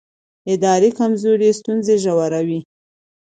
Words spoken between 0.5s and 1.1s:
اداري